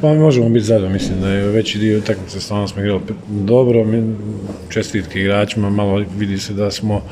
[0.00, 3.86] Pa možemo biti zadovoljni, mislim da je veći dio utakmice stvarno smo igrali dobro,
[4.68, 7.02] čestitke igračima, malo vidi se da smo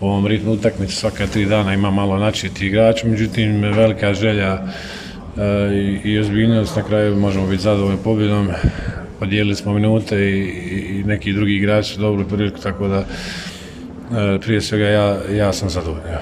[0.00, 6.00] u ovom ritmu utakmice svaka tri dana ima malo načeti igrača, međutim velika želja e,
[6.04, 8.48] i ozbiljnost na kraju možemo biti zadovoljni pobjedom.
[9.18, 14.84] Podijelili smo minute i, neki drugi igrači su dobili priliku, tako da e, prije svega
[14.84, 16.18] ja, ja sam zadovoljan.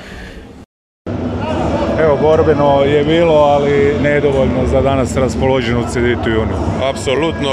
[2.04, 6.56] Evo, borbeno je bilo, ali nedovoljno za danas raspoloženo u Ceditu Junu.
[6.90, 7.50] Apsolutno,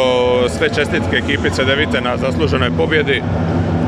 [0.58, 3.24] sve čestitke ekipi Cedevite na zasluženoj pobjedi.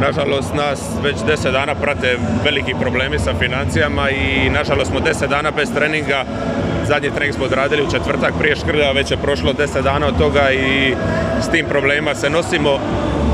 [0.01, 5.51] Nažalost, nas već deset dana prate veliki problemi sa financijama i nažalost smo deset dana
[5.51, 6.23] bez treninga.
[6.87, 10.51] Zadnji trening smo odradili u četvrtak prije Škrlja, već je prošlo deset dana od toga
[10.51, 10.95] i
[11.41, 12.79] s tim problemima se nosimo.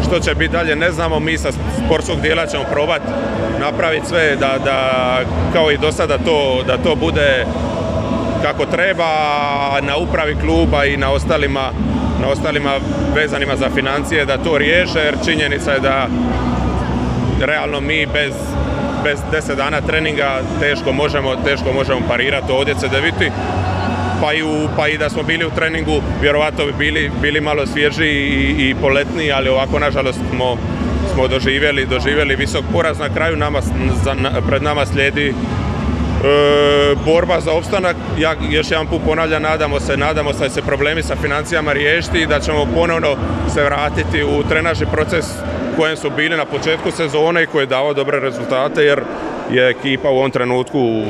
[0.07, 1.49] Što će biti dalje ne znamo, mi sa
[1.85, 3.05] sportskog dijela ćemo probati
[3.59, 5.19] napraviti sve da, da
[5.53, 7.45] kao i do sada to, da to bude
[8.43, 9.05] kako treba
[9.81, 11.71] na upravi kluba i na ostalima,
[12.21, 12.71] na ostalima
[13.15, 16.07] vezanima za financije da to riješe jer činjenica je da
[17.41, 18.33] realno mi bez
[19.03, 23.31] bez 10 dana treninga teško možemo, teško možemo parirati ovdje CDViti
[24.21, 27.65] pa i, u, pa i da smo bili u treningu vjerovatno bi bili, bili malo
[27.65, 30.57] svježi i, i poletni, ali ovako nažalost smo,
[31.13, 32.99] smo doživjeli, doživjeli visok poraz.
[32.99, 33.59] Na kraju nama,
[34.47, 35.33] pred nama slijedi e,
[37.05, 41.03] borba za opstanak, ja još jedan put ponavljam, nadamo se, nadamo se da se problemi
[41.03, 43.15] sa financijama riješiti i da ćemo ponovno
[43.53, 45.25] se vratiti u trenažni proces
[45.77, 48.99] kojem su bili na početku sezone i koji je davao dobre rezultate jer
[49.51, 51.03] je ekipa u ovom trenutku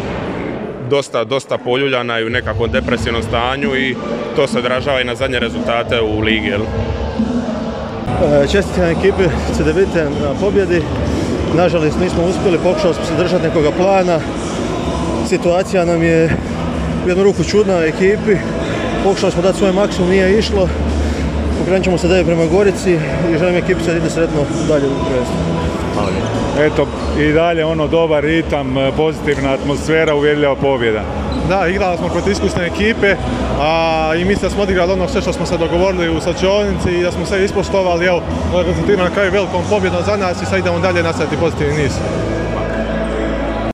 [0.89, 3.95] dosta, dosta poljuljana i u nekakvom depresivnom stanju i
[4.35, 6.47] to se odražava i na zadnje rezultate u ligi.
[6.47, 6.61] Jel?
[6.61, 9.23] E, čestitke na ekipi
[9.57, 10.81] CDVite na pobjedi.
[11.55, 14.19] Nažalost nismo uspjeli, pokušali smo se držati nekoga plana.
[15.27, 16.35] Situacija nam je
[17.05, 18.35] u jednu ruku čudna u ekipi.
[19.03, 20.69] Pokušali smo dati svoj maksimum, nije išlo.
[21.61, 22.91] Okrenut ćemo se dalje prema Gorici
[23.33, 26.48] i želim ekipi sad ide sretno dalje u prvenstvu.
[26.65, 26.87] Eto,
[27.19, 31.01] i dalje ono dobar ritam, pozitivna atmosfera, uvjerljiva pobjeda.
[31.49, 33.15] Da, igrali smo protiv iskusne ekipe
[33.59, 37.03] a, i mislim da smo odigrali ono sve što smo se dogovorili u sačionici i
[37.03, 38.05] da smo sve ispoštovali.
[38.05, 38.21] Evo,
[38.67, 41.91] rezultirano na kraju velikom pobjedom za nas i sad idemo dalje nastaviti pozitivni niz.